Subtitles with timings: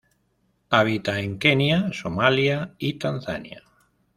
[0.71, 3.61] Habita en Kenia, Somalia y Tanzania.